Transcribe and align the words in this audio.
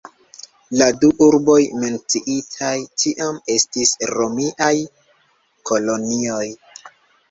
La 0.81 0.87
du 1.03 1.11
urboj 1.25 1.57
menciitaj 1.83 2.73
tiam 3.05 3.39
estis 3.59 3.95
romiaj 4.17 4.75
kolonioj. 5.73 6.47